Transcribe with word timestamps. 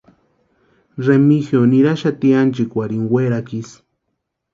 Remigio 1.05 1.61
niraxati 1.71 2.27
ánchikwarhini 2.39 3.09
werakwa 3.13 3.53
isï. 3.59 3.77